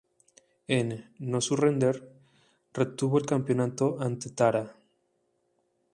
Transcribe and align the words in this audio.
En 0.67 1.05
"No 1.19 1.41
Surrender", 1.41 2.11
retuvo 2.73 3.19
el 3.19 3.27
campeonato 3.27 3.97
ante 4.01 4.31
Tara. 4.31 4.73